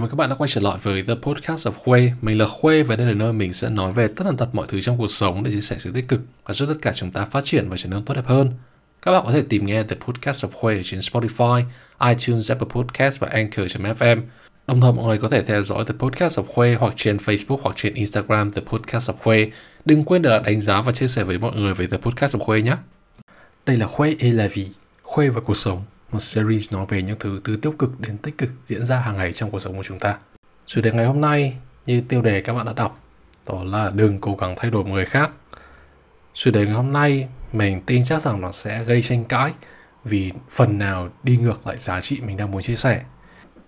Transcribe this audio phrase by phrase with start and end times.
[0.00, 2.12] Chào mừng các bạn đã quay trở lại với The Podcast of Khuê.
[2.22, 4.66] Mình là Khuê và đây là nơi mình sẽ nói về tất tần tật mọi
[4.68, 7.10] thứ trong cuộc sống để chia sẻ sự tích cực và giúp tất cả chúng
[7.10, 8.50] ta phát triển và trở nên tốt đẹp hơn.
[9.02, 11.62] Các bạn có thể tìm nghe The Podcast of Khuê trên Spotify,
[12.08, 14.22] iTunes, Apple Podcast và Anchor.fm.
[14.66, 17.58] Đồng thời mọi người có thể theo dõi The Podcast of Khuê hoặc trên Facebook
[17.62, 19.50] hoặc trên Instagram The Podcast of Khuê.
[19.84, 22.38] Đừng quên để đánh giá và chia sẻ với mọi người về The Podcast of
[22.38, 22.76] Khuê nhé.
[23.66, 24.66] Đây là Khuê et la vie,
[25.02, 25.82] Khuê và cuộc sống
[26.12, 29.16] một series nói về những thứ từ tiêu cực đến tích cực diễn ra hàng
[29.16, 30.16] ngày trong cuộc sống của chúng ta.
[30.66, 33.00] Chủ đề ngày hôm nay như tiêu đề các bạn đã đọc,
[33.48, 35.30] đó là đừng cố gắng thay đổi một người khác.
[36.34, 39.52] Chủ đề ngày hôm nay mình tin chắc rằng nó sẽ gây tranh cãi
[40.04, 43.02] vì phần nào đi ngược lại giá trị mình đang muốn chia sẻ.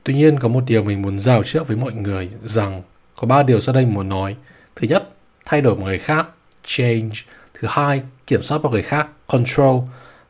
[0.05, 2.83] Tuy nhiên có một điều mình muốn rào trước với mọi người rằng
[3.17, 4.37] có ba điều sau đây mình muốn nói.
[4.77, 5.09] Thứ nhất,
[5.45, 6.27] thay đổi một người khác,
[6.65, 7.15] change.
[7.55, 9.81] Thứ hai, kiểm soát một người khác, control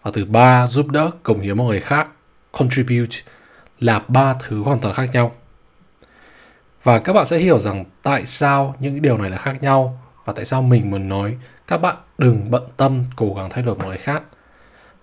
[0.03, 2.09] và thứ ba, giúp đỡ, cống hiến một người khác,
[2.53, 3.17] contribute
[3.81, 5.33] là ba thứ hoàn toàn khác nhau.
[6.83, 10.33] Và các bạn sẽ hiểu rằng tại sao những điều này là khác nhau và
[10.33, 11.37] tại sao mình muốn nói
[11.67, 14.23] các bạn đừng bận tâm, cố gắng thay đổi một người khác.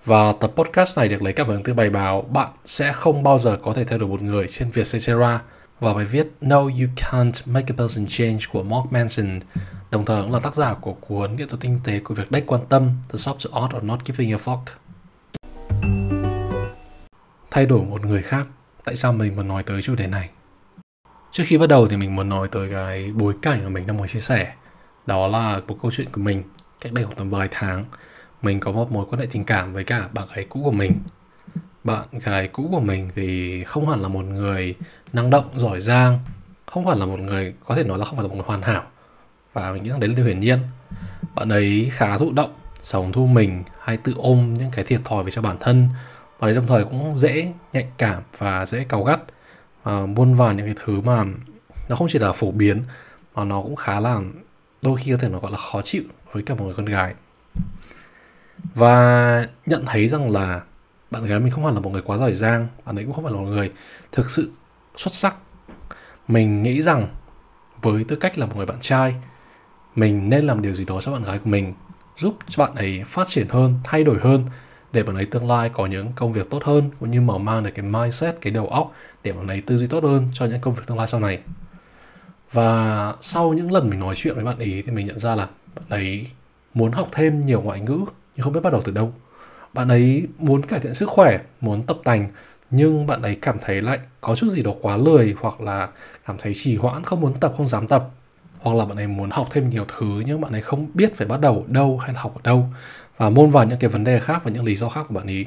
[0.05, 3.39] Và tập podcast này được lấy cảm hứng từ bài báo Bạn sẽ không bao
[3.39, 5.41] giờ có thể thay đổi một người trên Vietcetera.
[5.79, 9.39] Và bài viết No, You Can't Make a Person Change của Mark Manson,
[9.91, 12.43] đồng thời cũng là tác giả của cuốn Nghệ thuật tinh tế của việc đách
[12.47, 14.88] quan tâm, The Subtle Art of Not Giving a Fuck
[17.51, 18.47] thay đổi một người khác.
[18.85, 20.29] Tại sao mình muốn nói tới chủ đề này?
[21.31, 23.97] Trước khi bắt đầu thì mình muốn nói tới cái bối cảnh mà mình đang
[23.97, 24.53] muốn chia sẻ.
[25.05, 26.43] Đó là một câu chuyện của mình
[26.81, 27.85] cách đây khoảng tầm vài tháng.
[28.41, 30.99] Mình có một mối quan hệ tình cảm với cả bạn gái cũ của mình.
[31.83, 34.75] Bạn gái cũ của mình thì không hẳn là một người
[35.13, 36.19] năng động, giỏi giang.
[36.65, 38.61] Không hẳn là một người, có thể nói là không phải là một người hoàn
[38.61, 38.83] hảo.
[39.53, 40.59] Và mình nghĩ rằng đấy là điều hiển nhiên.
[41.35, 45.23] Bạn ấy khá thụ động, sống thu mình hay tự ôm những cái thiệt thòi
[45.23, 45.89] về cho bản thân
[46.39, 49.19] và đấy đồng thời cũng dễ nhạy cảm và dễ cáu gắt.
[49.83, 51.25] Và muôn vàn những cái thứ mà
[51.89, 52.83] nó không chỉ là phổ biến,
[53.35, 54.19] mà nó cũng khá là
[54.83, 57.13] đôi khi có thể nó gọi là khó chịu với cả một người con gái.
[58.75, 60.61] Và nhận thấy rằng là
[61.11, 63.23] bạn gái mình không hẳn là một người quá giỏi giang, bạn ấy cũng không
[63.23, 63.71] phải là một người
[64.11, 64.51] thực sự
[64.95, 65.35] xuất sắc.
[66.27, 67.07] Mình nghĩ rằng
[67.81, 69.15] với tư cách là một người bạn trai,
[69.95, 71.73] mình nên làm điều gì đó cho bạn gái của mình,
[72.17, 74.45] giúp cho bạn ấy phát triển hơn, thay đổi hơn
[74.93, 77.63] để bạn ấy tương lai có những công việc tốt hơn cũng như mở mang
[77.63, 80.61] được cái mindset, cái đầu óc để bạn ấy tư duy tốt hơn cho những
[80.61, 81.39] công việc tương lai sau này.
[82.51, 85.47] Và sau những lần mình nói chuyện với bạn ấy thì mình nhận ra là
[85.75, 86.27] bạn ấy
[86.73, 87.99] muốn học thêm nhiều ngoại ngữ
[88.35, 89.13] nhưng không biết bắt đầu từ đâu.
[89.73, 92.27] Bạn ấy muốn cải thiện sức khỏe, muốn tập tành,
[92.71, 95.89] nhưng bạn ấy cảm thấy lại có chút gì đó quá lười hoặc là
[96.25, 98.09] cảm thấy trì hoãn, không muốn tập, không dám tập.
[98.59, 101.27] Hoặc là bạn ấy muốn học thêm nhiều thứ nhưng bạn ấy không biết phải
[101.27, 102.65] bắt đầu ở đâu hay là học ở đâu
[103.19, 105.27] và môn vào những cái vấn đề khác và những lý do khác của bạn
[105.27, 105.45] ấy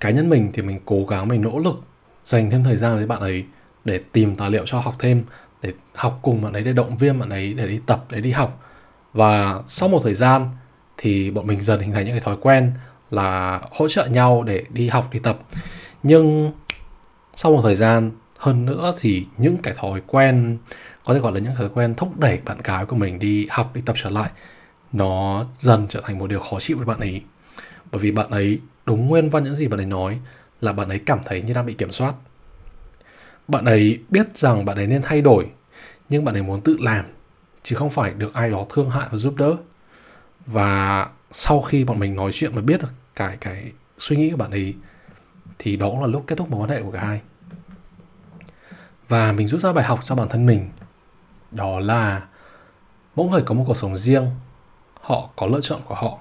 [0.00, 1.82] cá nhân mình thì mình cố gắng, mình nỗ lực
[2.24, 3.44] dành thêm thời gian với bạn ấy
[3.84, 5.24] để tìm tài liệu cho học thêm,
[5.62, 8.30] để học cùng bạn ấy, để động viên bạn ấy, để đi tập, để đi
[8.30, 8.62] học.
[9.12, 10.48] Và sau một thời gian
[10.96, 12.72] thì bọn mình dần hình thành những cái thói quen
[13.10, 15.38] là hỗ trợ nhau để đi học, đi tập.
[16.02, 16.52] Nhưng
[17.34, 20.58] sau một thời gian, hơn nữa thì những cái thói quen,
[21.04, 23.70] có thể gọi là những thói quen thúc đẩy bạn gái của mình đi học,
[23.74, 24.30] đi tập trở lại
[24.94, 27.22] nó dần trở thành một điều khó chịu với bạn ấy.
[27.92, 30.18] Bởi vì bạn ấy, đúng nguyên văn những gì bạn ấy nói,
[30.60, 32.14] là bạn ấy cảm thấy như đang bị kiểm soát.
[33.48, 35.46] Bạn ấy biết rằng bạn ấy nên thay đổi,
[36.08, 37.04] nhưng bạn ấy muốn tự làm,
[37.62, 39.56] chứ không phải được ai đó thương hại và giúp đỡ.
[40.46, 44.36] Và sau khi bọn mình nói chuyện và biết được cái cái suy nghĩ của
[44.36, 44.74] bạn ấy,
[45.58, 47.20] thì đó cũng là lúc kết thúc mối quan hệ của cả hai.
[49.08, 50.70] Và mình rút ra bài học cho bản thân mình.
[51.50, 52.22] Đó là
[53.16, 54.26] mỗi người có một cuộc sống riêng
[55.04, 56.18] họ có lựa chọn của họ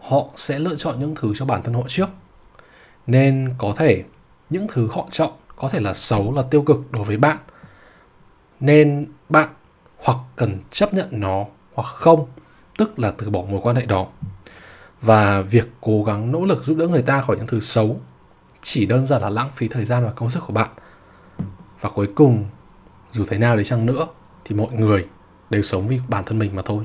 [0.00, 2.08] họ sẽ lựa chọn những thứ cho bản thân họ trước.
[3.06, 4.04] Nên có thể
[4.50, 7.38] những thứ họ chọn có thể là xấu, là tiêu cực đối với bạn.
[8.60, 9.48] Nên bạn
[9.98, 12.26] hoặc cần chấp nhận nó hoặc không,
[12.78, 14.06] tức là từ bỏ mối quan hệ đó.
[15.02, 18.00] Và việc cố gắng nỗ lực giúp đỡ người ta khỏi những thứ xấu
[18.62, 20.70] chỉ đơn giản là lãng phí thời gian và công sức của bạn.
[21.80, 22.44] Và cuối cùng,
[23.12, 24.06] dù thế nào đi chăng nữa,
[24.44, 25.06] thì mọi người
[25.50, 26.84] đều sống vì bản thân mình mà thôi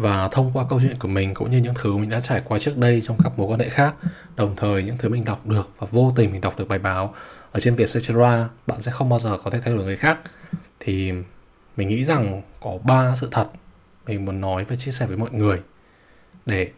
[0.00, 2.58] và thông qua câu chuyện của mình cũng như những thứ mình đã trải qua
[2.58, 3.94] trước đây trong các mối quan hệ khác,
[4.36, 7.14] đồng thời những thứ mình đọc được và vô tình mình đọc được bài báo
[7.52, 10.18] ở trên Vietcetera, bạn sẽ không bao giờ có thể thay đổi người khác.
[10.80, 11.12] Thì
[11.76, 13.48] mình nghĩ rằng có ba sự thật
[14.06, 15.60] mình muốn nói và chia sẻ với mọi người
[16.46, 16.70] để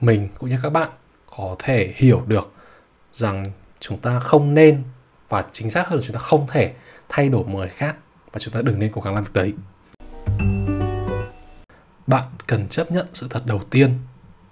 [0.00, 0.90] mình cũng như các bạn
[1.36, 2.52] có thể hiểu được
[3.12, 4.82] rằng chúng ta không nên
[5.28, 6.72] và chính xác hơn là chúng ta không thể
[7.08, 7.96] thay đổi một người khác
[8.32, 9.52] và chúng ta đừng nên cố gắng làm việc đấy
[12.06, 13.98] bạn cần chấp nhận sự thật đầu tiên.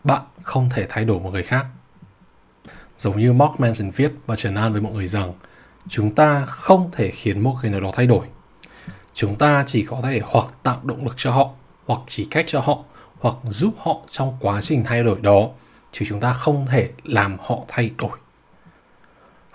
[0.05, 1.67] Bạn không thể thay đổi một người khác.
[2.99, 5.33] Giống như Mark Manson viết và trần an với mọi người rằng,
[5.89, 8.27] chúng ta không thể khiến một người nào đó thay đổi.
[9.15, 11.51] Chúng ta chỉ có thể hoặc tạo động lực cho họ,
[11.87, 12.79] hoặc chỉ cách cho họ,
[13.21, 15.49] hoặc giúp họ trong quá trình thay đổi đó,
[15.93, 18.19] chứ chúng ta không thể làm họ thay đổi.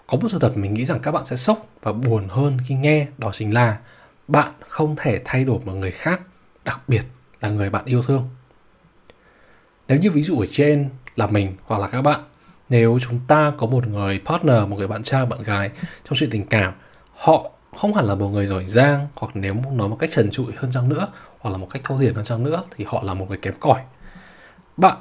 [0.07, 2.75] Có một sự thật mình nghĩ rằng các bạn sẽ sốc và buồn hơn khi
[2.75, 3.77] nghe, đó chính là
[4.27, 6.21] bạn không thể thay đổi một người khác,
[6.65, 7.03] đặc biệt
[7.41, 8.29] là người bạn yêu thương.
[9.87, 12.19] Nếu như ví dụ ở trên là mình hoặc là các bạn,
[12.69, 15.69] nếu chúng ta có một người partner, một người bạn trai, bạn gái
[16.03, 16.73] trong chuyện tình cảm,
[17.15, 20.53] họ không hẳn là một người giỏi giang hoặc nếu nói một cách trần trụi
[20.57, 21.07] hơn chăng nữa
[21.39, 23.53] hoặc là một cách thô thiển hơn chăng nữa thì họ là một người kém
[23.59, 23.81] cỏi.
[24.77, 24.97] Bạn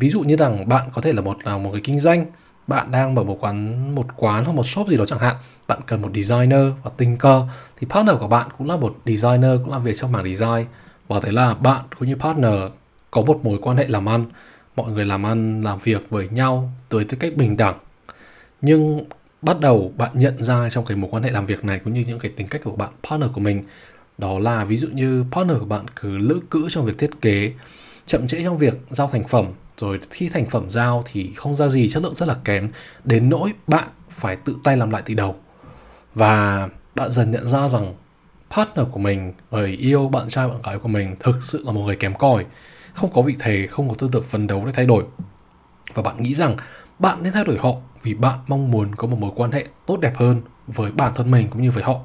[0.00, 2.26] ví dụ như rằng bạn có thể là một là một người kinh doanh,
[2.66, 5.36] bạn đang mở một quán một quán hoặc một shop gì đó chẳng hạn,
[5.66, 7.42] bạn cần một designer và tình cờ
[7.76, 10.66] thì partner của bạn cũng là một designer, cũng làm việc trong mảng design
[11.08, 12.54] và thế là bạn cũng như partner
[13.10, 14.26] có một mối quan hệ làm ăn.
[14.76, 17.78] Mọi người làm ăn, làm việc với nhau tới tư cách bình đẳng.
[18.60, 19.04] Nhưng
[19.42, 22.04] bắt đầu bạn nhận ra trong cái mối quan hệ làm việc này cũng như
[22.06, 23.62] những cái tính cách của bạn, partner của mình,
[24.18, 27.52] đó là ví dụ như partner của bạn cứ lữ cữ trong việc thiết kế,
[28.06, 29.46] chậm trễ trong việc giao thành phẩm.
[29.78, 32.68] Rồi khi thành phẩm giao thì không ra gì, chất lượng rất là kém,
[33.04, 35.36] đến nỗi bạn phải tự tay làm lại từ đầu.
[36.14, 37.94] Và bạn dần nhận ra rằng
[38.50, 41.80] partner của mình, người yêu, bạn trai, bạn gái của mình thực sự là một
[41.80, 42.46] người kém cỏi.
[42.94, 45.04] Không có vị thế không có tư tưởng phấn đấu để thay đổi.
[45.94, 46.56] Và bạn nghĩ rằng
[46.98, 47.72] bạn nên thay đổi họ
[48.02, 51.30] vì bạn mong muốn có một mối quan hệ tốt đẹp hơn với bản thân
[51.30, 52.00] mình cũng như với họ.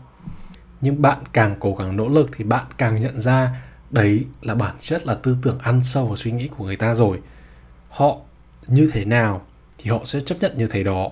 [0.81, 4.75] Nhưng bạn càng cố gắng nỗ lực thì bạn càng nhận ra đấy là bản
[4.79, 7.19] chất là tư tưởng ăn sâu vào suy nghĩ của người ta rồi.
[7.89, 8.17] Họ
[8.67, 9.41] như thế nào
[9.77, 11.09] thì họ sẽ chấp nhận như thế đó.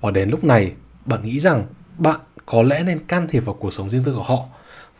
[0.00, 0.72] Và đến lúc này,
[1.04, 1.66] bạn nghĩ rằng
[1.98, 4.44] bạn có lẽ nên can thiệp vào cuộc sống riêng tư của họ.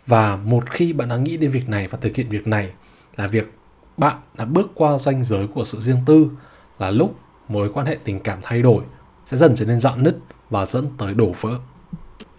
[0.07, 2.71] Và một khi bạn đã nghĩ đến việc này và thực hiện việc này,
[3.17, 3.53] là việc
[3.97, 6.31] bạn đã bước qua ranh giới của sự riêng tư,
[6.79, 7.19] là lúc
[7.49, 8.83] mối quan hệ tình cảm thay đổi
[9.27, 10.17] sẽ dần trở nên dạn nứt
[10.51, 11.59] và dẫn tới đổ vỡ.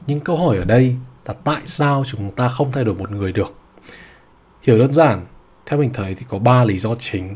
[0.08, 0.96] Nhưng câu hỏi ở đây
[1.26, 3.54] là tại sao chúng ta không thay đổi một người được?
[4.62, 5.26] Hiểu đơn giản,
[5.66, 7.36] theo mình thấy thì có ba lý do chính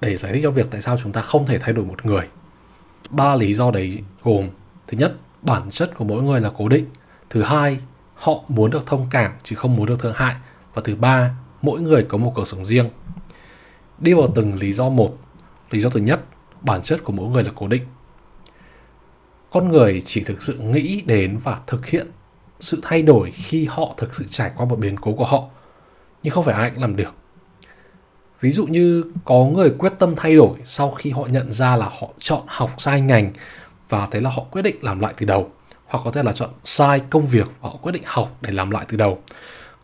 [0.00, 2.28] để giải thích cho việc tại sao chúng ta không thể thay đổi một người.
[3.10, 4.48] Ba lý do đấy gồm,
[4.86, 6.86] thứ nhất, bản chất của mỗi người là cố định
[7.32, 7.78] thứ hai,
[8.14, 10.36] họ muốn được thông cảm chứ không muốn được thương hại.
[10.74, 12.90] Và thứ ba, mỗi người có một cuộc sống riêng.
[13.98, 15.18] Đi vào từng lý do một.
[15.70, 16.20] Lý do thứ nhất,
[16.60, 17.82] bản chất của mỗi người là cố định.
[19.50, 22.06] Con người chỉ thực sự nghĩ đến và thực hiện
[22.60, 25.44] sự thay đổi khi họ thực sự trải qua một biến cố của họ,
[26.22, 27.14] nhưng không phải ai cũng làm được.
[28.40, 31.90] Ví dụ như có người quyết tâm thay đổi sau khi họ nhận ra là
[32.00, 33.32] họ chọn học sai ngành
[33.88, 35.50] và thế là họ quyết định làm lại từ đầu
[35.92, 38.70] hoặc có thể là chọn sai công việc và họ quyết định học để làm
[38.70, 39.18] lại từ đầu.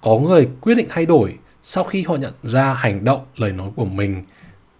[0.02, 3.70] Có người quyết định thay đổi sau khi họ nhận ra hành động, lời nói
[3.76, 4.24] của mình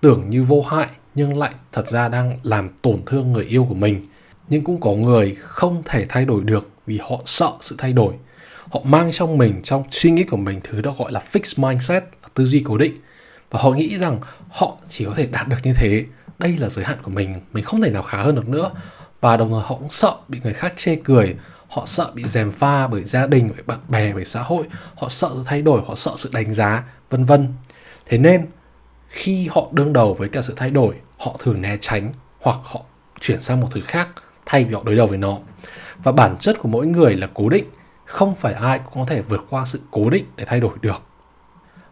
[0.00, 3.74] tưởng như vô hại nhưng lại thật ra đang làm tổn thương người yêu của
[3.74, 4.06] mình.
[4.48, 8.14] Nhưng cũng có người không thể thay đổi được vì họ sợ sự thay đổi.
[8.70, 12.04] Họ mang trong mình, trong suy nghĩ của mình thứ đó gọi là fixed mindset,
[12.22, 13.00] là tư duy cố định.
[13.50, 16.04] Và họ nghĩ rằng họ chỉ có thể đạt được như thế.
[16.38, 17.40] Đây là giới hạn của mình.
[17.52, 18.70] Mình không thể nào khá hơn được nữa
[19.20, 21.36] và đồng thời họ cũng sợ bị người khác chê cười,
[21.68, 24.66] họ sợ bị dèm pha bởi gia đình, bởi bạn bè, bởi xã hội,
[24.96, 27.54] họ sợ sự thay đổi, họ sợ sự đánh giá, vân vân.
[28.06, 28.46] Thế nên,
[29.08, 32.80] khi họ đương đầu với cả sự thay đổi, họ thường né tránh hoặc họ
[33.20, 34.08] chuyển sang một thứ khác
[34.46, 35.38] thay vì họ đối đầu với nó.
[36.02, 37.64] Và bản chất của mỗi người là cố định,
[38.04, 41.02] không phải ai cũng có thể vượt qua sự cố định để thay đổi được.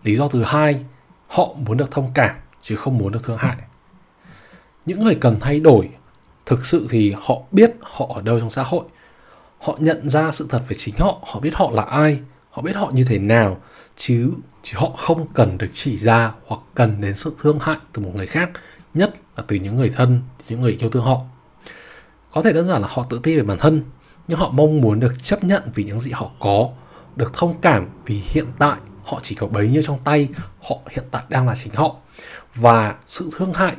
[0.03, 0.85] Lý do thứ hai,
[1.27, 3.57] họ muốn được thông cảm chứ không muốn được thương hại.
[4.87, 5.89] Những người cần thay đổi
[6.47, 8.85] thực sự thì họ biết họ ở đâu trong xã hội.
[9.59, 12.77] Họ nhận ra sự thật về chính họ họ biết họ là ai, họ biết
[12.77, 13.61] họ như thế nào,
[13.97, 18.03] chứ chứ họ không cần được chỉ ra hoặc cần đến sự thương hại từ
[18.03, 18.51] một người khác,
[18.95, 21.21] nhất là từ những người thân, những người yêu thương họ.
[22.33, 23.83] Có thể đơn giản là họ tự ti về bản thân,
[24.29, 26.69] nhưng họ mong muốn được chấp nhận vì những gì họ có,
[27.17, 30.29] được thông cảm vì hiện tại họ chỉ có bấy nhiêu trong tay,
[30.63, 31.97] họ hiện tại đang là chính họ.
[32.55, 33.77] Và sự thương hại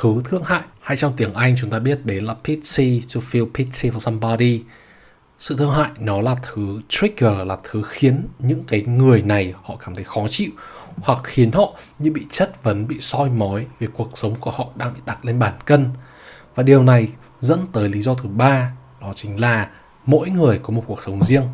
[0.00, 0.62] thứ thương hại.
[0.80, 4.62] Hay trong tiếng anh chúng ta biết đến là pity to feel pity for somebody.
[5.38, 9.76] Sự thương hại nó là thứ trigger, là thứ khiến những cái người này họ
[9.76, 10.50] cảm thấy khó chịu,
[10.96, 14.66] hoặc khiến họ như bị chất vấn, bị soi mói về cuộc sống của họ
[14.74, 15.90] đang bị đặt lên bản cân.
[16.54, 17.08] Và điều này
[17.40, 19.70] dẫn tới lý do thứ ba, đó chính là
[20.06, 21.44] mỗi người có một cuộc sống riêng.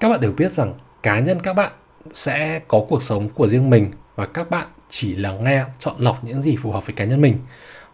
[0.00, 1.72] Các bạn đều biết rằng cá nhân các bạn
[2.12, 6.24] sẽ có cuộc sống của riêng mình và các bạn chỉ là nghe, chọn lọc
[6.24, 7.38] những gì phù hợp với cá nhân mình.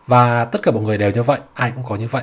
[0.06, 2.22] Và tất cả mọi người đều như vậy, ai cũng có như vậy.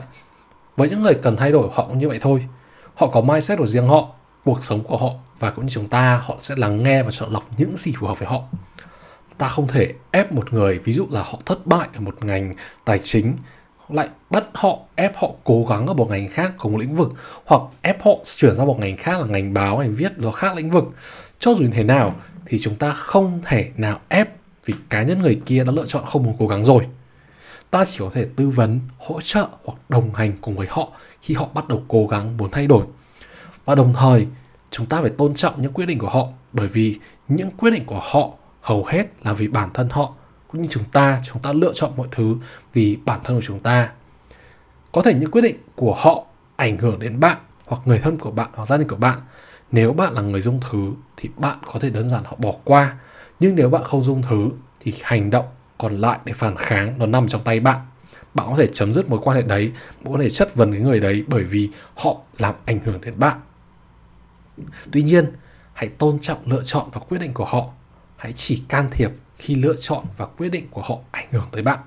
[0.75, 2.47] Với những người cần thay đổi, họ cũng như vậy thôi.
[2.95, 4.09] Họ có mindset của riêng họ,
[4.45, 7.33] cuộc sống của họ, và cũng như chúng ta, họ sẽ lắng nghe và chọn
[7.33, 8.41] lọc những gì phù hợp với họ.
[9.37, 12.53] Ta không thể ép một người, ví dụ là họ thất bại ở một ngành
[12.85, 13.33] tài chính,
[13.89, 17.13] lại bắt họ, ép họ cố gắng ở một ngành khác cùng lĩnh vực,
[17.45, 20.55] hoặc ép họ chuyển sang một ngành khác là ngành báo, ngành viết nó khác
[20.55, 20.83] lĩnh vực.
[21.39, 22.15] Cho dù như thế nào
[22.45, 24.29] thì chúng ta không thể nào ép
[24.67, 26.87] vì cá nhân người kia đã lựa chọn không muốn cố gắng rồi.
[27.71, 30.89] Ta chỉ có thể tư vấn, hỗ trợ hoặc đồng hành cùng với họ
[31.21, 32.85] khi họ bắt đầu cố gắng muốn thay đổi.
[33.65, 34.27] Và đồng thời,
[34.71, 37.85] chúng ta phải tôn trọng những quyết định của họ, bởi vì những quyết định
[37.85, 38.29] của họ
[38.61, 40.13] hầu hết là vì bản thân họ,
[40.47, 42.35] cũng như chúng ta chúng ta lựa chọn mọi thứ
[42.73, 43.89] vì bản thân của chúng ta.
[44.91, 48.31] Có thể những quyết định của họ ảnh hưởng đến bạn hoặc người thân của
[48.31, 49.19] bạn hoặc gia đình của bạn.
[49.71, 52.95] Nếu bạn là người dung thứ thì bạn có thể đơn giản họ bỏ qua
[53.39, 55.45] nhưng nếu bạn không dung thứ thì hành động
[55.77, 57.79] còn lại để phản kháng nó nằm trong tay bạn.
[58.33, 60.81] Bạn có thể chấm dứt mối quan hệ đấy, bạn có thể chất vấn cái
[60.81, 63.39] người đấy bởi vì họ làm ảnh hưởng đến bạn.
[64.91, 65.31] Tuy nhiên,
[65.73, 67.65] hãy tôn trọng lựa chọn và quyết định của họ.
[68.17, 71.63] Hãy chỉ can thiệp khi lựa chọn và quyết định của họ ảnh hưởng tới
[71.63, 71.79] bạn.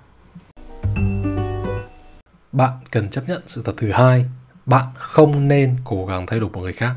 [2.52, 4.24] Bạn cần chấp nhận sự thật thứ hai.
[4.66, 6.94] Bạn không nên cố gắng thay đổi một người khác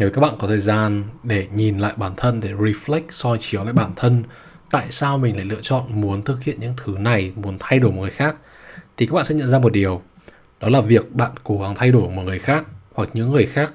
[0.00, 3.64] nếu các bạn có thời gian để nhìn lại bản thân, để reflect, soi chiếu
[3.64, 4.22] lại bản thân,
[4.70, 7.92] tại sao mình lại lựa chọn muốn thực hiện những thứ này, muốn thay đổi
[7.92, 8.36] một người khác,
[8.96, 10.02] thì các bạn sẽ nhận ra một điều.
[10.60, 12.64] Đó là việc bạn cố gắng thay đổi một người khác
[12.94, 13.72] hoặc những người khác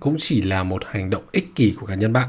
[0.00, 2.28] cũng chỉ là một hành động ích kỷ của cá nhân bạn.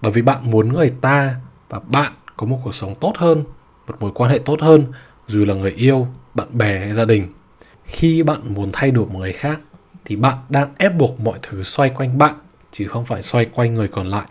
[0.00, 1.34] Bởi vì bạn muốn người ta
[1.68, 3.44] và bạn có một cuộc sống tốt hơn,
[3.86, 4.84] một mối quan hệ tốt hơn,
[5.26, 7.32] dù là người yêu, bạn bè hay gia đình.
[7.84, 9.60] Khi bạn muốn thay đổi một người khác
[10.06, 12.34] thì bạn đang ép buộc mọi thứ xoay quanh bạn,
[12.72, 14.26] chứ không phải xoay quanh người còn lại.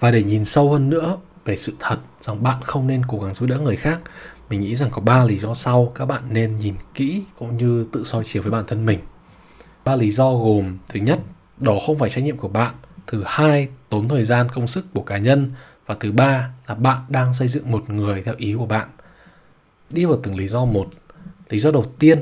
[0.00, 3.34] Và để nhìn sâu hơn nữa về sự thật rằng bạn không nên cố gắng
[3.34, 4.00] giúp đỡ người khác,
[4.50, 7.86] mình nghĩ rằng có ba lý do sau các bạn nên nhìn kỹ cũng như
[7.92, 8.98] tự soi chiếu với bản thân mình.
[9.84, 11.18] Ba lý do gồm, thứ nhất,
[11.58, 12.74] đó không phải trách nhiệm của bạn.
[13.06, 15.52] Thứ hai, tốn thời gian, công sức của cá nhân.
[15.86, 18.88] Và thứ ba là bạn đang xây dựng một người theo ý của bạn.
[19.90, 20.88] Đi vào từng lý do một.
[21.48, 22.20] Lý do đầu tiên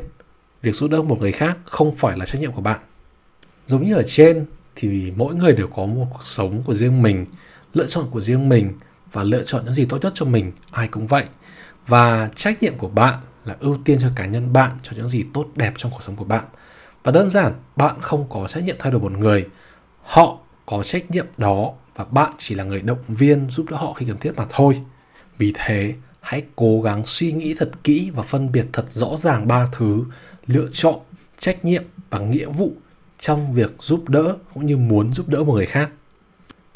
[0.66, 2.80] việc giúp đỡ một người khác không phải là trách nhiệm của bạn.
[3.66, 4.46] Giống như ở trên
[4.76, 7.26] thì mỗi người đều có một cuộc sống của riêng mình,
[7.74, 8.72] lựa chọn của riêng mình
[9.12, 11.24] và lựa chọn những gì tốt nhất cho mình, ai cũng vậy.
[11.86, 15.24] Và trách nhiệm của bạn là ưu tiên cho cá nhân bạn, cho những gì
[15.34, 16.44] tốt đẹp trong cuộc sống của bạn.
[17.02, 19.46] Và đơn giản, bạn không có trách nhiệm thay đổi một người,
[20.02, 23.92] họ có trách nhiệm đó và bạn chỉ là người động viên giúp đỡ họ
[23.92, 24.80] khi cần thiết mà thôi.
[25.38, 25.94] Vì thế
[26.26, 30.04] hãy cố gắng suy nghĩ thật kỹ và phân biệt thật rõ ràng ba thứ.
[30.46, 30.98] Lựa chọn,
[31.38, 32.72] trách nhiệm và nghĩa vụ
[33.20, 35.90] trong việc giúp đỡ cũng như muốn giúp đỡ một người khác.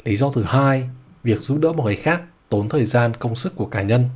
[0.03, 0.89] Lý do thứ hai,
[1.23, 4.09] việc giúp đỡ một người khác tốn thời gian, công sức của cá nhân.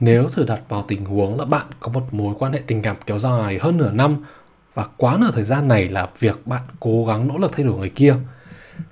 [0.00, 2.96] Nếu thử đặt vào tình huống là bạn có một mối quan hệ tình cảm
[3.06, 4.24] kéo dài hơn nửa năm
[4.74, 7.78] và quá nửa thời gian này là việc bạn cố gắng nỗ lực thay đổi
[7.78, 8.16] người kia,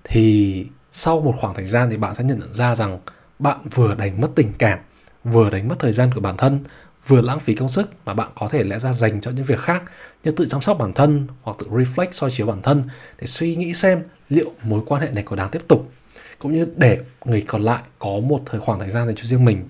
[0.05, 2.99] thì sau một khoảng thời gian thì bạn sẽ nhận ra rằng
[3.39, 4.79] bạn vừa đánh mất tình cảm
[5.25, 6.65] vừa đánh mất thời gian của bản thân,
[7.07, 9.59] vừa lãng phí công sức mà bạn có thể lẽ ra dành cho những việc
[9.59, 9.83] khác
[10.25, 12.85] như tự chăm sóc bản thân hoặc tự reflect soi chiếu bản thân
[13.21, 15.93] để suy nghĩ xem liệu mối quan hệ này có đáng tiếp tục,
[16.39, 19.45] cũng như để người còn lại có một thời khoảng thời gian dành cho riêng
[19.45, 19.65] mình.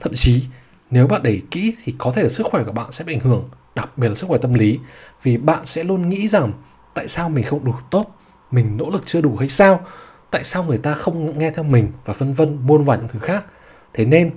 [0.00, 0.44] Thậm chí,
[0.90, 3.20] nếu bạn để kỹ thì có thể là sức khỏe của bạn sẽ bị ảnh
[3.20, 4.78] hưởng, đặc biệt là sức khỏe tâm lý,
[5.22, 6.52] vì bạn sẽ luôn nghĩ rằng
[6.94, 8.18] tại sao mình không đủ tốt,
[8.50, 9.86] mình nỗ lực chưa đủ hay sao,
[10.30, 13.18] tại sao người ta không nghe theo mình và vân vân muôn vàn những thứ
[13.18, 13.44] khác.
[13.92, 14.30] Thế nên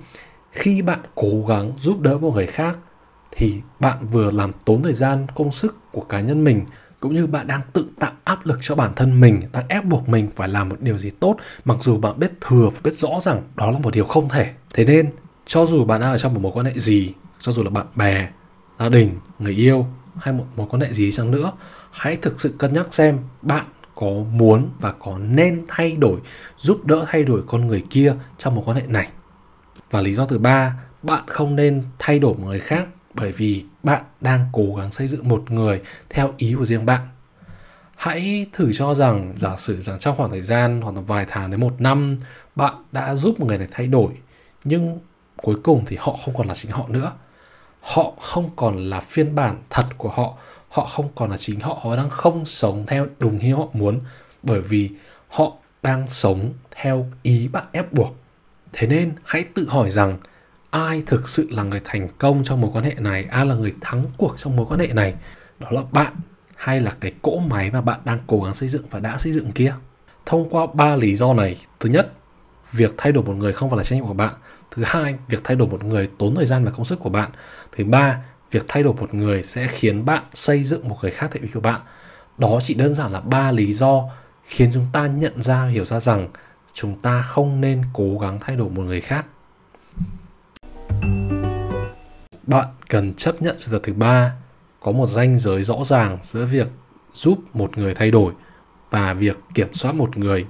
[0.52, 2.78] khi bạn cố gắng giúp đỡ một người khác,
[3.32, 6.66] thì bạn vừa làm tốn thời gian, công sức của cá nhân mình,
[7.00, 10.10] cũng như bạn đang tự tạo áp lực cho bản thân mình, đang ép buộc
[10.10, 13.10] mình phải làm một điều gì tốt, mặc dù bạn biết thừa và biết rõ
[13.22, 14.54] rằng đó là một điều không thể.
[14.74, 15.12] Thế nên,
[15.46, 17.86] cho dù bạn đang ở trong một mối quan hệ gì, cho dù là bạn
[17.96, 18.30] bè,
[18.80, 19.86] gia đình, người yêu,
[20.16, 21.52] hay một mối quan hệ gì chăng nữa,
[21.92, 26.20] hãy thực sự cân nhắc xem bạn có muốn và có nên thay đổi,
[26.58, 29.08] giúp đỡ thay đổi con người kia trong mối quan hệ này
[29.92, 33.66] và lý do thứ ba, bạn không nên thay đổi một người khác bởi vì
[33.84, 37.08] bạn đang cố gắng xây dựng một người theo ý của riêng bạn.
[37.96, 41.52] Hãy thử cho rằng, giả sử rằng trong khoảng thời gian khoảng tầm vài tháng
[41.52, 42.18] đến một năm,
[42.56, 44.12] bạn đã giúp một người này thay đổi,
[44.64, 45.00] nhưng
[45.36, 47.12] cuối cùng thì họ không còn là chính họ nữa.
[47.82, 50.34] Họ không còn là phiên bản thật của họ
[50.70, 54.00] họ không còn là chính họ họ đang không sống theo đúng như họ muốn
[54.44, 54.90] bởi vì
[55.28, 55.52] họ
[55.84, 58.16] đang sống theo ý bạn ép buộc
[58.78, 60.18] thế nên hãy tự hỏi rằng,
[60.70, 63.74] ai thực sự là người thành công trong mối quan hệ này, ai là người
[63.82, 65.14] thắng cuộc trong mối quan hệ này?
[65.60, 66.14] Đó là bạn
[66.56, 69.34] hay là cái cỗ máy mà bạn đang cố gắng xây dựng và đã xây
[69.34, 69.74] dựng kia?
[70.26, 72.14] Thông qua ba lý do này, thứ nhất,
[72.72, 74.34] việc thay đổi một người không phải là trách nhiệm của bạn.
[74.72, 77.32] Thứ hai, việc thay đổi một người tốn thời gian và công sức của bạn.
[77.72, 78.20] Thứ ba,
[78.52, 81.50] việc thay đổi một người sẽ khiến bạn xây dựng một người khác thay vì
[81.54, 81.82] của bạn.
[82.38, 84.04] Đó chỉ đơn giản là ba lý do
[84.46, 86.28] khiến chúng ta nhận ra, hiểu ra rằng
[86.80, 89.26] chúng ta không nên cố gắng thay đổi một người khác.
[92.44, 94.34] Bạn cần chấp nhận sự thật thứ ba,
[94.80, 96.68] có một ranh giới rõ ràng giữa việc
[97.14, 98.34] giúp một người thay đổi
[98.90, 100.46] và việc kiểm soát một người.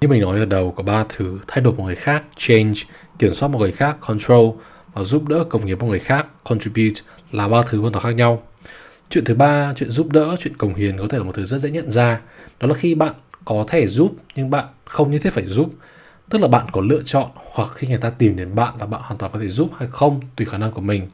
[0.00, 2.80] Như mình nói ở đầu, có ba thứ thay đổi một người khác, change,
[3.18, 4.56] kiểm soát một người khác, control
[4.92, 7.00] và giúp đỡ cống hiến một người khác, contribute
[7.32, 8.42] là ba thứ hoàn toàn khác nhau.
[9.10, 11.58] Chuyện thứ ba, chuyện giúp đỡ, chuyện cống hiến có thể là một thứ rất
[11.58, 12.20] dễ nhận ra.
[12.60, 13.14] Đó là khi bạn
[13.48, 15.74] có thể giúp, nhưng bạn không nhất thiết phải giúp.
[16.30, 19.00] Tức là bạn có lựa chọn hoặc khi người ta tìm đến bạn và bạn
[19.04, 21.08] hoàn toàn có thể giúp hay không, tùy khả năng của mình.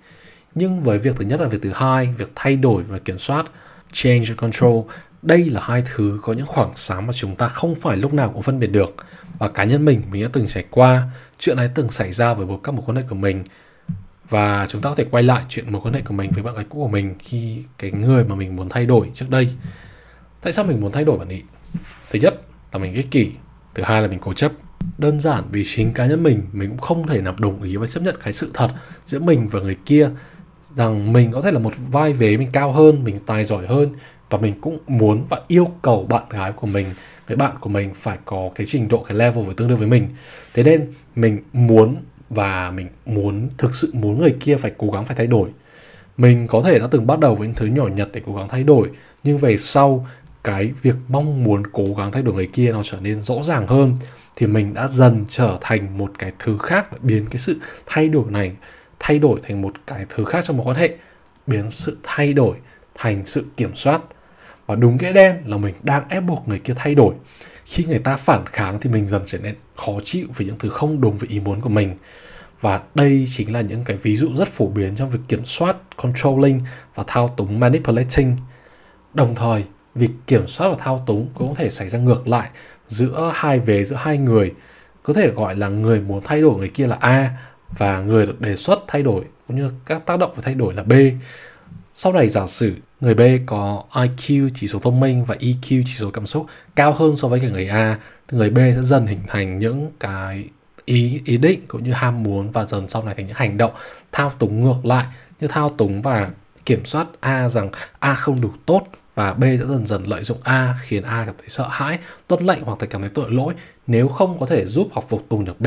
[0.54, 3.46] Nhưng với việc thứ nhất là việc thứ hai, việc thay đổi và kiểm soát,
[3.92, 4.84] change and control,
[5.22, 8.30] đây là hai thứ có những khoảng sáng mà chúng ta không phải lúc nào
[8.32, 8.94] cũng phân biệt được.
[9.38, 12.46] Và cá nhân mình mình đã từng trải qua chuyện này từng xảy ra với
[12.46, 13.44] một các mối quan hệ của mình.
[14.28, 16.54] Và chúng ta có thể quay lại chuyện mối quan hệ của mình với bạn
[16.54, 19.50] gái cũ của mình khi cái người mà mình muốn thay đổi trước đây.
[20.40, 21.42] Tại sao mình muốn thay đổi bạn ý?
[22.14, 22.40] Thứ nhất
[22.72, 23.30] là mình ích kỷ,
[23.74, 24.52] thứ hai là mình cố chấp.
[24.98, 27.86] Đơn giản vì chính cá nhân mình mình cũng không thể nào đồng ý và
[27.86, 28.68] chấp nhận cái sự thật
[29.04, 30.10] giữa mình và người kia
[30.74, 33.88] rằng mình có thể là một vai vế mình cao hơn, mình tài giỏi hơn
[34.30, 36.86] và mình cũng muốn và yêu cầu bạn gái của mình
[37.26, 39.88] với bạn của mình phải có cái trình độ, cái level với tương đương với
[39.88, 40.08] mình.
[40.54, 41.96] Thế nên mình muốn
[42.30, 45.48] và mình muốn, thực sự muốn người kia phải cố gắng phải thay đổi.
[46.16, 48.48] Mình có thể đã từng bắt đầu với những thứ nhỏ nhặt để cố gắng
[48.48, 48.90] thay đổi,
[49.24, 50.06] nhưng về sau
[50.44, 53.66] cái việc mong muốn cố gắng thay đổi người kia nó trở nên rõ ràng
[53.66, 53.96] hơn,
[54.36, 58.08] thì mình đã dần trở thành một cái thứ khác và biến cái sự thay
[58.08, 58.52] đổi này,
[58.98, 60.96] thay đổi thành một cái thứ khác trong mối quan hệ,
[61.46, 62.56] biến sự thay đổi
[62.94, 64.00] thành sự kiểm soát.
[64.66, 67.14] Và đúng cái đen là mình đang ép buộc người kia thay đổi.
[67.64, 70.68] Khi người ta phản kháng thì mình dần trở nên khó chịu vì những thứ
[70.68, 71.96] không đúng với ý muốn của mình.
[72.60, 75.76] Và đây chính là những cái ví dụ rất phổ biến trong việc kiểm soát,
[75.96, 76.60] controlling
[76.94, 78.36] và thao túng, manipulating.
[79.14, 82.50] Đồng thời việc kiểm soát và thao túng cũng có thể xảy ra ngược lại
[82.88, 84.54] giữa hai vế, giữa hai người.
[85.02, 87.30] Có thể gọi là người muốn thay đổi người kia là A
[87.78, 90.74] và người được đề xuất thay đổi, cũng như các tác động và thay đổi
[90.74, 90.92] là B.
[91.94, 95.94] Sau này giả sử người B có IQ chỉ số thông minh và EQ chỉ
[95.94, 99.06] số cảm xúc cao hơn so với cả người A, thì người B sẽ dần
[99.06, 100.48] hình thành những cái
[100.84, 103.72] ý ý định cũng như ham muốn và dần sau này thành những hành động
[104.12, 105.06] thao túng ngược lại.
[105.40, 106.30] Như thao túng và
[106.66, 110.38] kiểm soát A rằng A không đủ tốt và B sẽ dần dần lợi dụng
[110.42, 113.54] A khiến A cảm thấy sợ hãi, tuân lệnh hoặc thấy cảm thấy tội lỗi
[113.86, 115.66] nếu không có thể giúp hoặc phục tùng được B.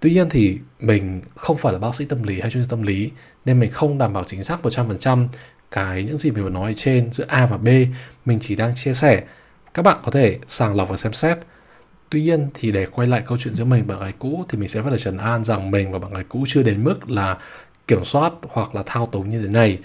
[0.00, 2.82] Tuy nhiên thì mình không phải là bác sĩ tâm lý hay chuyên gia tâm
[2.82, 3.10] lý
[3.44, 5.28] nên mình không đảm bảo chính xác 100%
[5.70, 7.68] cái những gì mình vừa nói trên giữa A và B.
[8.24, 9.22] Mình chỉ đang chia sẻ.
[9.74, 11.38] Các bạn có thể sàng lọc và xem xét.
[12.10, 14.58] Tuy nhiên thì để quay lại câu chuyện giữa mình và bạn gái cũ thì
[14.58, 17.10] mình sẽ phải là trần an rằng mình và bạn gái cũ chưa đến mức
[17.10, 17.38] là
[17.86, 19.78] kiểm soát hoặc là thao túng như thế này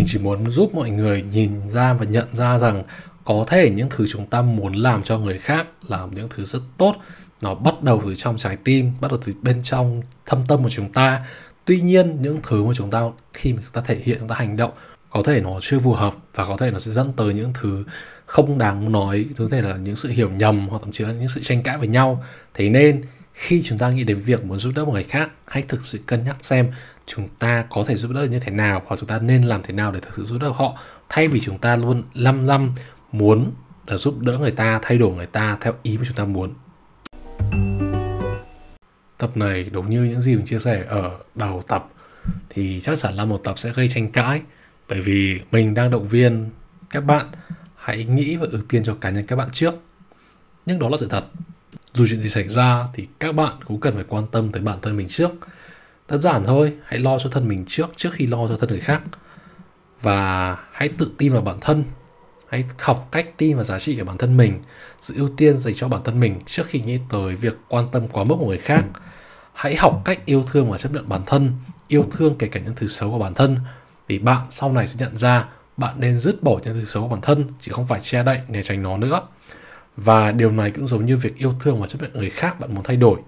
[0.00, 2.82] mình chỉ muốn giúp mọi người nhìn ra và nhận ra rằng
[3.24, 6.60] có thể những thứ chúng ta muốn làm cho người khác là những thứ rất
[6.76, 6.94] tốt,
[7.42, 10.68] nó bắt đầu từ trong trái tim, bắt đầu từ bên trong thâm tâm của
[10.68, 11.26] chúng ta.
[11.64, 14.34] Tuy nhiên, những thứ mà chúng ta, khi mà chúng ta thể hiện, chúng ta
[14.34, 14.70] hành động,
[15.10, 17.84] có thể nó chưa phù hợp và có thể nó sẽ dẫn tới những thứ
[18.26, 21.28] không đáng nói, có thể là những sự hiểu nhầm hoặc thậm chí là những
[21.28, 22.24] sự tranh cãi với nhau.
[22.54, 23.02] Thế nên,
[23.34, 25.98] khi chúng ta nghĩ đến việc muốn giúp đỡ một người khác, hãy thực sự
[26.06, 26.72] cân nhắc xem
[27.14, 29.74] chúng ta có thể giúp đỡ như thế nào hoặc chúng ta nên làm thế
[29.74, 30.78] nào để thực sự giúp đỡ họ.
[31.08, 32.72] Thay vì chúng ta luôn lăm lăm
[33.12, 33.52] muốn
[33.86, 36.54] là giúp đỡ người ta, thay đổi người ta theo ý mà chúng ta muốn.
[39.18, 41.88] Tập này đúng như những gì mình chia sẻ ở đầu tập,
[42.48, 44.40] thì chắc chắn là một tập sẽ gây tranh cãi.
[44.88, 46.50] Bởi vì mình đang động viên
[46.90, 47.26] các bạn,
[47.76, 49.74] hãy nghĩ và ưu tiên cho cá nhân các bạn trước.
[50.66, 51.24] Nhưng đó là sự thật.
[51.92, 54.78] Dù chuyện gì xảy ra thì các bạn cũng cần phải quan tâm tới bản
[54.82, 55.30] thân mình trước
[56.10, 58.80] đơn giản thôi, hãy lo cho thân mình trước trước khi lo cho thân người
[58.80, 59.02] khác.
[60.02, 61.84] Và hãy tự tin vào bản thân.
[62.48, 64.60] Hãy học cách tin vào giá trị của bản thân mình.
[65.00, 68.08] Sự ưu tiên dành cho bản thân mình trước khi nghĩ tới việc quan tâm
[68.08, 68.84] quá mức của người khác.
[69.52, 71.52] Hãy học cách yêu thương và chấp nhận bản thân,
[71.88, 73.56] yêu thương kể cả những thứ xấu của bản thân.
[74.08, 77.08] Vì bạn sau này sẽ nhận ra bạn nên dứt bỏ những thứ xấu của
[77.08, 79.22] bản thân, chứ không phải che đậy để tránh nó nữa.
[79.96, 82.74] Và điều này cũng giống như việc yêu thương và chấp nhận người khác bạn
[82.74, 83.20] muốn thay đổi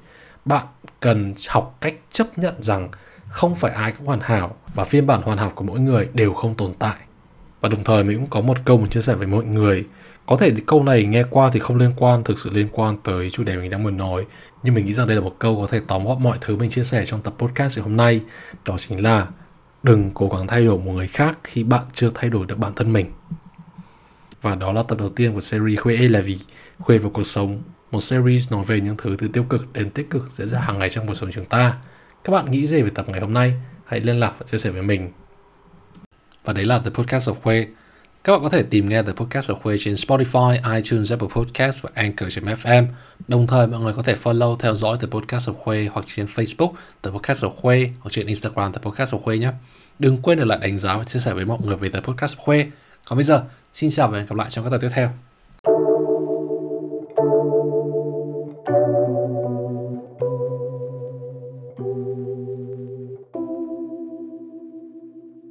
[0.44, 0.66] bạn
[1.00, 2.88] cần học cách chấp nhận rằng
[3.28, 6.34] không phải ai cũng hoàn hảo và phiên bản hoàn hảo của mỗi người đều
[6.34, 6.96] không tồn tại.
[7.60, 9.84] Và đồng thời mình cũng có một câu muốn chia sẻ với mọi người.
[10.26, 13.30] Có thể câu này nghe qua thì không liên quan, thực sự liên quan tới
[13.30, 14.26] chủ đề mình đang muốn nói.
[14.62, 16.70] Nhưng mình nghĩ rằng đây là một câu có thể tóm gọn mọi thứ mình
[16.70, 18.20] chia sẻ trong tập podcast ngày hôm nay.
[18.64, 19.26] Đó chính là
[19.82, 22.72] đừng cố gắng thay đổi một người khác khi bạn chưa thay đổi được bản
[22.76, 23.12] thân mình.
[24.42, 26.38] Và đó là tập đầu tiên của series Khuê là vì,
[26.78, 30.10] Khuê vào cuộc sống một series nói về những thứ từ tiêu cực đến tích
[30.10, 31.76] cực diễn ra hàng ngày trong cuộc sống chúng ta
[32.24, 34.70] các bạn nghĩ gì về tập ngày hôm nay hãy liên lạc và chia sẻ
[34.70, 35.10] với mình
[36.44, 37.66] và đấy là The Podcast of Khuê
[38.24, 41.82] các bạn có thể tìm nghe The Podcast of Khuê trên Spotify, iTunes, Apple Podcast
[41.82, 42.86] và Anchor.fm.
[43.28, 46.26] Đồng thời mọi người có thể follow theo dõi The Podcast of Khuê hoặc trên
[46.26, 49.50] Facebook The Podcast of Khuê hoặc trên Instagram The Podcast of Khuê nhé.
[49.98, 52.36] Đừng quên để lại đánh giá và chia sẻ với mọi người về The podcast
[52.36, 52.66] of Khuê.
[53.08, 55.31] Còn bây giờ, xin chào và hẹn gặp lại trong các tập tiếp theo.